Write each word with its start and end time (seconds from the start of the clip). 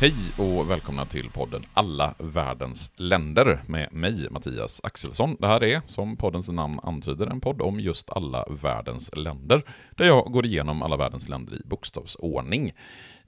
Hej 0.00 0.14
och 0.38 0.70
välkomna 0.70 1.04
till 1.04 1.30
podden 1.30 1.62
Alla 1.74 2.14
världens 2.18 2.92
länder 2.96 3.62
med 3.66 3.92
mig, 3.92 4.30
Mattias 4.30 4.80
Axelsson. 4.84 5.36
Det 5.40 5.46
här 5.46 5.64
är, 5.64 5.82
som 5.86 6.16
poddens 6.16 6.48
namn 6.48 6.80
antyder, 6.82 7.26
en 7.26 7.40
podd 7.40 7.62
om 7.62 7.80
just 7.80 8.10
alla 8.10 8.44
världens 8.62 9.16
länder, 9.16 9.62
där 9.96 10.04
jag 10.04 10.32
går 10.32 10.46
igenom 10.46 10.82
alla 10.82 10.96
världens 10.96 11.28
länder 11.28 11.54
i 11.54 11.60
bokstavsordning. 11.64 12.72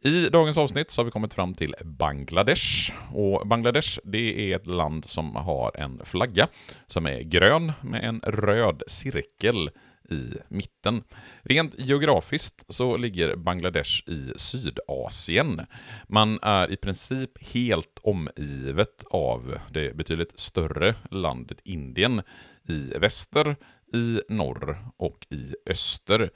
I 0.02 0.28
dagens 0.28 0.58
avsnitt 0.58 0.90
så 0.90 1.00
har 1.00 1.04
vi 1.04 1.10
kommit 1.10 1.34
fram 1.34 1.54
till 1.54 1.74
Bangladesh. 1.84 2.92
Och 3.12 3.46
Bangladesh, 3.46 3.98
det 4.04 4.52
är 4.52 4.56
ett 4.56 4.66
land 4.66 5.04
som 5.04 5.36
har 5.36 5.76
en 5.76 6.00
flagga 6.04 6.48
som 6.86 7.06
är 7.06 7.20
grön 7.20 7.72
med 7.80 8.04
en 8.04 8.20
röd 8.24 8.82
cirkel 8.86 9.70
i 10.10 10.34
mitten. 10.48 11.02
Rent 11.42 11.74
geografiskt 11.78 12.64
så 12.68 12.96
ligger 12.96 13.36
Bangladesh 13.36 14.08
i 14.08 14.32
Sydasien. 14.36 15.60
Man 16.08 16.38
är 16.42 16.72
i 16.72 16.76
princip 16.76 17.52
helt 17.54 17.98
omgivet 18.02 19.04
av 19.10 19.58
det 19.70 19.96
betydligt 19.96 20.38
större 20.38 20.94
landet 21.10 21.60
Indien 21.64 22.22
i 22.68 22.98
väster, 22.98 23.56
i 23.94 24.20
norr 24.28 24.90
och 24.96 25.26
i 25.30 25.54
öster. 25.66 26.30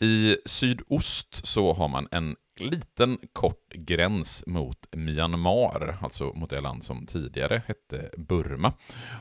I 0.00 0.36
sydost 0.44 1.46
så 1.46 1.72
har 1.72 1.88
man 1.88 2.08
en 2.10 2.36
liten 2.56 3.18
kort 3.32 3.72
gräns 3.72 4.44
mot 4.46 4.86
Myanmar, 4.92 5.98
alltså 6.02 6.24
mot 6.24 6.50
det 6.50 6.60
land 6.60 6.84
som 6.84 7.06
tidigare 7.06 7.62
hette 7.66 8.10
Burma. 8.18 8.72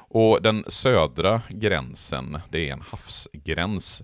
Och 0.09 0.42
den 0.42 0.64
södra 0.67 1.42
gränsen, 1.50 2.40
det 2.50 2.70
är 2.70 2.73
en 2.73 2.81
havsgräns 2.81 4.03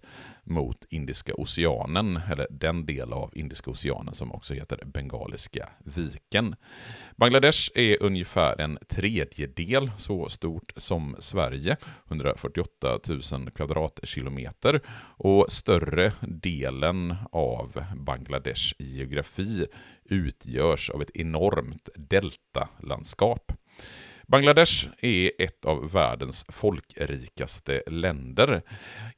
mot 0.50 0.86
Indiska 0.90 1.34
oceanen, 1.34 2.20
eller 2.32 2.48
den 2.50 2.86
del 2.86 3.14
av 3.14 3.32
Indiska 3.36 3.72
oceanen 3.72 4.14
som 4.14 4.32
också 4.32 4.54
heter 4.54 4.86
Bengaliska 4.86 5.70
viken. 5.80 6.56
Bangladesh 7.16 7.72
är 7.76 8.04
ungefär 8.04 8.62
en 8.62 8.78
tredjedel 8.88 9.92
så 9.98 10.30
stort 10.30 10.74
som 10.78 11.16
Sverige, 11.20 11.78
148 12.08 13.00
000 13.32 13.52
kvadratkilometer, 13.52 14.82
och 15.18 15.52
större 15.52 16.14
delen 16.22 17.16
av 17.32 17.84
Bangladesh 17.96 18.74
geografi 18.80 19.66
utgörs 20.04 20.90
av 20.90 21.02
ett 21.02 21.16
enormt 21.16 21.90
deltalandskap. 21.96 23.52
Bangladesh 24.32 24.88
är 24.98 25.32
ett 25.40 25.66
av 25.66 25.92
världens 25.92 26.46
folkrikaste 26.50 27.82
länder. 27.88 28.62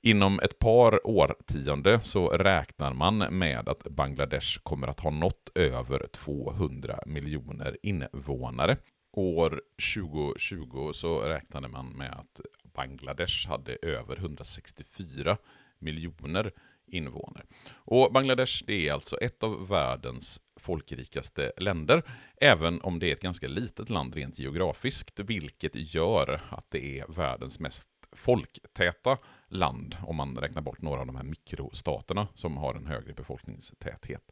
Inom 0.02 0.40
ett 0.40 0.60
par 0.60 1.08
årtionde 1.08 2.00
så 2.04 2.30
räknar 2.30 2.94
man 2.94 3.18
med 3.18 3.70
att 3.70 3.84
Bangladesh 3.84 4.60
kommer 4.64 4.88
att 4.88 5.00
ha 5.00 5.10
nått 5.12 5.52
över 5.56 6.08
200 6.08 7.00
miljoner 7.06 7.78
invånare. 7.84 8.78
År 9.14 9.62
2020 9.96 10.92
så 10.94 11.20
räknade 11.22 11.68
man 11.68 11.90
med 11.90 12.12
att 12.12 12.42
Bangladesh 12.64 13.50
hade 13.50 13.78
över 13.82 14.18
164 14.18 15.38
miljoner 15.80 16.52
invånare. 16.92 17.46
Och 17.74 18.14
Bangladesh 18.14 18.64
det 18.68 18.88
är 18.88 18.94
alltså 18.94 19.18
ett 19.18 19.44
av 19.44 19.68
världens 19.68 20.42
folkrikaste 20.60 21.52
länder, 21.58 22.04
även 22.42 22.82
om 22.82 23.00
det 23.00 23.10
är 23.10 23.14
ett 23.14 23.22
ganska 23.22 23.48
litet 23.48 23.90
land 23.90 24.16
rent 24.16 24.40
geografiskt, 24.40 25.20
vilket 25.20 25.94
gör 25.94 26.42
att 26.50 26.66
det 26.70 27.00
är 27.00 27.06
världens 27.08 27.60
mest 27.60 27.90
folktäta 28.16 29.18
land, 29.48 29.98
om 30.02 30.16
man 30.16 30.38
räknar 30.38 30.62
bort 30.62 30.82
några 30.82 31.00
av 31.00 31.06
de 31.06 31.16
här 31.16 31.24
mikrostaterna 31.24 32.28
som 32.36 32.58
har 32.58 32.76
en 32.76 32.86
högre 32.86 33.14
befolkningstäthet. 33.14 34.32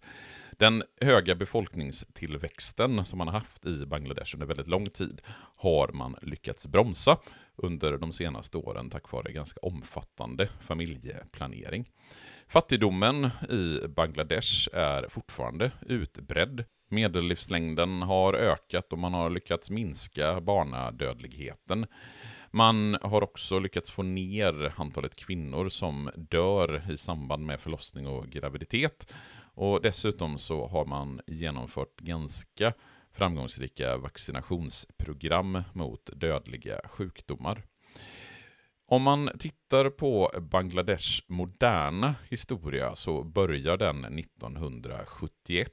Den 0.51 0.83
höga 1.01 1.35
befolkningstillväxten 1.35 3.05
som 3.05 3.17
man 3.17 3.27
har 3.27 3.39
haft 3.39 3.65
i 3.65 3.85
Bangladesh 3.85 4.35
under 4.35 4.47
väldigt 4.47 4.67
lång 4.67 4.85
tid 4.85 5.21
har 5.55 5.87
man 5.87 6.15
lyckats 6.21 6.67
bromsa 6.67 7.17
under 7.55 7.97
de 7.97 8.13
senaste 8.13 8.57
åren 8.57 8.89
tack 8.89 9.11
vare 9.11 9.31
ganska 9.31 9.59
omfattande 9.59 10.49
familjeplanering. 10.61 11.89
Fattigdomen 12.47 13.29
i 13.49 13.87
Bangladesh 13.87 14.69
är 14.73 15.09
fortfarande 15.09 15.71
utbredd. 15.81 16.65
Medellivslängden 16.89 18.01
har 18.01 18.33
ökat 18.33 18.93
och 18.93 18.99
man 18.99 19.13
har 19.13 19.29
lyckats 19.29 19.69
minska 19.69 20.41
barnadödligheten. 20.41 21.85
Man 22.51 22.97
har 23.01 23.23
också 23.23 23.59
lyckats 23.59 23.91
få 23.91 24.03
ner 24.03 24.73
antalet 24.77 25.15
kvinnor 25.15 25.69
som 25.69 26.09
dör 26.15 26.91
i 26.91 26.97
samband 26.97 27.45
med 27.45 27.59
förlossning 27.59 28.07
och 28.07 28.27
graviditet. 28.27 29.13
Och 29.53 29.81
dessutom 29.81 30.37
så 30.37 30.67
har 30.67 30.85
man 30.85 31.21
genomfört 31.27 31.99
ganska 31.99 32.73
framgångsrika 33.11 33.97
vaccinationsprogram 33.97 35.63
mot 35.73 36.09
dödliga 36.13 36.79
sjukdomar. 36.85 37.63
Om 38.85 39.01
man 39.01 39.29
tittar 39.39 39.89
på 39.89 40.31
Bangladesh 40.39 41.23
moderna 41.27 42.15
historia 42.29 42.95
så 42.95 43.23
börjar 43.23 43.77
den 43.77 44.19
1971 44.19 45.71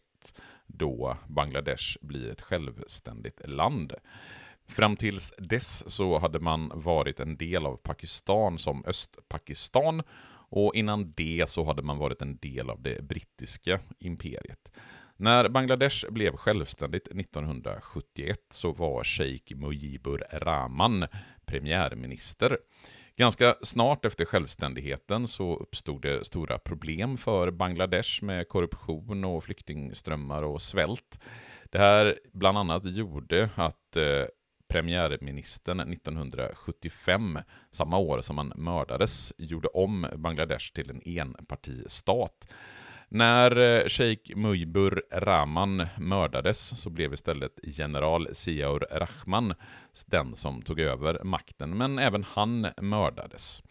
då 0.67 1.17
Bangladesh 1.29 1.99
blir 2.01 2.31
ett 2.31 2.43
självständigt 2.43 3.49
land. 3.49 3.93
Fram 4.69 4.97
tills 4.97 5.33
dess 5.39 5.91
så 5.93 6.19
hade 6.19 6.41
man 6.41 6.73
varit 6.75 7.21
en 7.21 7.37
del 7.37 7.67
av 7.67 7.77
Pakistan 7.77 8.59
som 8.59 8.85
Östpakistan 8.87 10.03
och 10.49 10.75
innan 10.75 11.13
det 11.17 11.45
så 11.49 11.65
hade 11.65 11.83
man 11.83 11.99
varit 11.99 12.23
en 12.23 12.37
del 12.37 12.71
av 12.71 12.83
det 12.83 13.03
brittiska 13.03 13.81
imperiet. 13.99 14.73
När 15.17 15.49
Bangladesh 15.49 16.11
blev 16.11 16.37
självständigt 16.37 17.07
1971 17.07 18.41
så 18.51 18.73
var 18.73 19.05
Sheikh 19.05 19.57
Mujibur 19.57 20.25
Rahman 20.33 21.07
premiärminister. 21.47 22.59
Ganska 23.17 23.57
snart 23.63 24.05
efter 24.05 24.25
självständigheten 24.25 25.29
så 25.29 25.57
uppstod 25.57 26.03
det 26.03 26.27
stora 26.27 26.59
problem 26.59 27.17
för 27.17 27.51
Bangladesh 27.51 28.25
med 28.25 28.49
korruption 28.49 29.25
och 29.25 29.45
flyktingströmmar 29.45 30.43
och 30.43 30.63
svält. 30.63 31.21
Det 31.71 31.79
här 31.79 32.19
bland 32.33 32.59
annat 32.59 32.85
gjorde 32.85 33.51
att 33.55 33.97
eh, 33.97 34.25
premiärministern 34.77 35.81
1975, 35.81 37.39
samma 37.71 37.99
år 37.99 38.21
som 38.21 38.39
han 38.39 38.53
mördades, 38.57 39.33
gjorde 39.39 39.69
om 39.69 40.07
Bangladesh 40.17 40.73
till 40.73 40.91
en 40.91 41.03
enpartistat. 41.05 42.49
När 43.09 43.57
eh, 43.57 43.89
Sheikh 43.89 44.37
Mujibur 44.37 45.03
Rahman 45.13 45.87
mördades 45.99 46.83
så 46.83 46.91
blev 46.91 47.13
istället 47.13 47.59
general 47.63 48.29
Ziaur 48.33 48.87
Rahman 48.91 49.55
den 50.07 50.37
som 50.37 50.63
tog 50.63 50.81
över 50.81 51.25
makten, 51.25 51.77
men 51.77 51.99
även 51.99 52.25
han 52.25 52.67
mördades. 52.83 53.63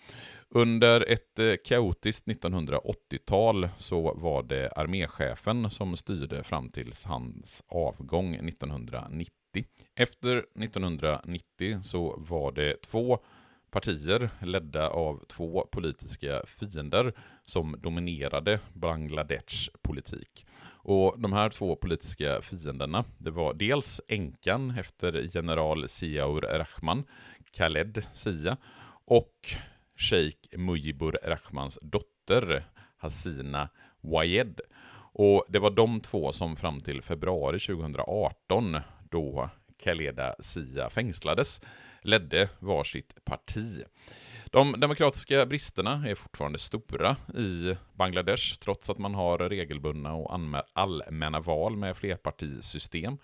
Under 0.49 1.11
ett 1.11 1.39
eh, 1.39 1.53
kaotiskt 1.66 2.27
1980-tal 2.27 3.69
så 3.77 4.13
var 4.13 4.43
det 4.43 4.72
arméchefen 4.75 5.69
som 5.69 5.97
styrde 5.97 6.43
fram 6.43 6.69
till 6.69 6.91
hans 7.05 7.63
avgång 7.67 8.35
1990. 8.35 9.44
Efter 9.95 10.38
1990 10.38 11.79
så 11.83 12.16
var 12.17 12.51
det 12.51 12.81
två 12.81 13.19
partier 13.71 14.29
ledda 14.41 14.89
av 14.89 15.25
två 15.27 15.67
politiska 15.71 16.41
fiender 16.45 17.13
som 17.43 17.75
dominerade 17.79 18.59
Bangladesh 18.73 19.69
politik. 19.81 20.45
Och 20.88 21.19
de 21.19 21.33
här 21.33 21.49
två 21.49 21.75
politiska 21.75 22.41
fienderna, 22.41 23.05
det 23.17 23.31
var 23.31 23.53
dels 23.53 24.02
änkan 24.07 24.73
efter 24.78 25.35
general 25.35 25.90
Siaur 25.90 26.41
Rahman, 26.41 27.03
Khaled 27.52 28.03
Sia, 28.13 28.57
och 29.05 29.40
Sheikh 29.96 30.57
Mujibur 30.57 31.17
Rahmans 31.23 31.79
dotter 31.81 32.66
Hasina 32.97 33.69
Wayed. 34.02 34.61
Och 35.17 35.46
det 35.49 35.59
var 35.59 35.72
de 35.72 35.99
två 35.99 36.31
som 36.31 36.55
fram 36.55 36.81
till 36.81 37.02
februari 37.02 37.59
2018, 37.59 38.78
då 39.16 39.50
Khaleda 39.84 40.35
Zia 40.40 40.90
fängslades, 40.90 41.62
ledde 42.02 42.50
varsitt 42.59 43.26
parti. 43.26 43.84
De 44.46 44.79
demokratiska 44.79 45.46
bristerna 45.46 46.03
är 46.08 46.16
fortfarande 46.16 46.59
stora 46.59 47.16
i 47.38 47.76
Bangladesh, 47.94 48.59
trots 48.59 48.90
att 48.90 48.97
man 48.97 49.16
har 49.16 49.38
regelbundna 49.38 50.14
och 50.14 50.40
allmänna 50.73 51.40
val 51.40 51.78
med 51.78 51.97
flerpartisystem. 51.97 53.17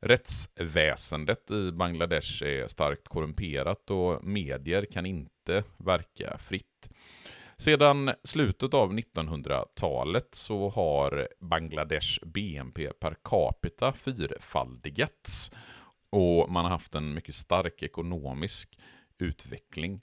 Rättsväsendet 0.00 1.50
i 1.50 1.72
Bangladesh 1.72 2.42
är 2.42 2.66
starkt 2.66 3.08
korrumperat 3.08 3.90
och 3.90 4.24
medier 4.24 4.84
kan 4.84 5.06
inte 5.06 5.64
verka 5.76 6.38
fritt. 6.38 6.90
Sedan 7.58 8.10
slutet 8.24 8.74
av 8.74 8.92
1900-talet 8.92 10.34
så 10.34 10.68
har 10.68 11.28
Bangladesh 11.40 12.24
BNP 12.26 12.92
per 12.92 13.16
capita 13.24 13.92
fyrfaldigats 13.92 15.52
och 16.10 16.50
man 16.50 16.64
har 16.64 16.72
haft 16.72 16.94
en 16.94 17.14
mycket 17.14 17.34
stark 17.34 17.82
ekonomisk 17.82 18.78
utveckling. 19.18 20.00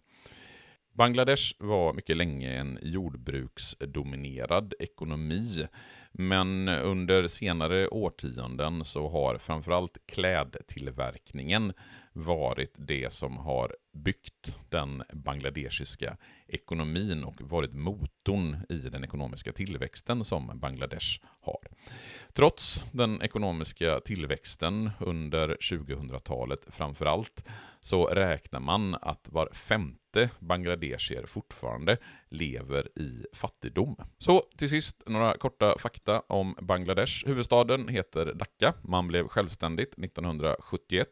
Bangladesh 0.94 1.56
var 1.60 1.94
mycket 1.94 2.18
länge 2.18 2.52
en 2.60 2.80
jordbruksdominerad 2.82 4.74
ekonomi, 4.80 5.68
men 6.12 6.70
under 6.70 7.28
senare 7.28 7.88
årtionden 7.88 8.86
så 8.86 9.10
har 9.10 9.38
framförallt 9.38 9.98
klädtillverkningen 10.06 11.74
varit 12.14 12.74
det 12.76 13.14
som 13.14 13.38
har 13.38 13.76
byggt 13.94 14.58
den 14.70 15.04
bangladeshiska 15.14 16.18
ekonomin 16.48 17.24
och 17.24 17.42
varit 17.42 17.74
motorn 17.74 18.58
i 18.70 18.78
den 18.78 19.04
ekonomiska 19.04 19.52
tillväxten 19.52 20.24
som 20.24 20.60
Bangladesh 20.60 21.20
har. 21.42 21.68
Trots 22.34 22.84
den 22.92 23.22
ekonomiska 23.22 24.00
tillväxten 24.00 24.92
under 25.00 25.50
2000-talet 25.50 26.66
framför 26.68 27.06
allt, 27.06 27.46
så 27.82 28.06
räknar 28.06 28.60
man 28.60 28.96
att 28.96 29.30
var 29.32 29.50
femte 29.54 30.30
bangladeshier 30.40 31.26
fortfarande 31.26 31.98
lever 32.30 33.00
i 33.00 33.26
fattigdom. 33.34 33.96
Så 34.18 34.44
till 34.58 34.70
sist 34.70 35.04
några 35.06 35.38
korta 35.38 35.76
fakta 35.80 36.20
om 36.20 36.56
Bangladesh. 36.62 37.28
Huvudstaden 37.28 37.88
heter 37.88 38.34
Dhaka. 38.34 38.74
Man 38.82 39.08
blev 39.08 39.28
självständigt 39.28 39.94
1971. 39.94 41.08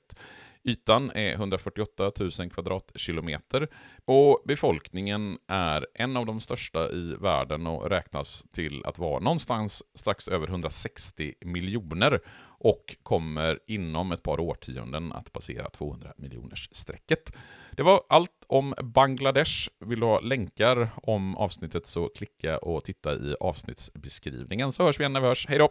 Ytan 0.64 1.12
är 1.12 1.34
148 1.34 2.12
000 2.20 2.32
kvadratkilometer 2.32 3.68
och 4.06 4.42
befolkningen 4.46 5.38
är 5.48 5.88
en 5.94 6.18
av 6.18 6.26
de 6.26 6.42
största 6.42 6.90
i 6.90 7.16
världen 7.20 7.68
och 7.68 7.90
räknas 7.90 8.46
till 8.52 8.86
att 8.86 9.00
vara 9.00 9.20
någonstans 9.20 9.84
strax 9.96 10.28
över 10.28 10.48
160 10.48 11.34
miljoner 11.46 12.20
och 12.64 12.96
kommer 13.04 13.60
inom 13.68 14.12
ett 14.12 14.24
par 14.24 14.40
årtionden 14.40 15.12
att 15.12 15.34
passera 15.34 15.70
200 15.70 16.14
miljoners 16.18 16.70
strecket. 16.72 17.34
Det 17.72 17.84
var 17.84 18.02
allt 18.10 18.46
om 18.48 18.74
Bangladesh. 18.84 19.70
Vill 19.86 20.00
du 20.00 20.06
ha 20.06 20.20
länkar 20.20 20.90
om 21.04 21.38
avsnittet 21.38 21.86
så 21.86 22.10
klicka 22.10 22.58
och 22.58 22.84
titta 22.84 23.14
i 23.14 23.36
avsnittsbeskrivningen 23.40 24.72
så 24.72 24.84
hörs 24.84 25.00
vi 25.00 25.02
igen 25.02 25.14
när 25.14 25.22
vi 25.22 25.28
hörs. 25.28 25.46
Hej 25.48 25.58
då! 25.58 25.70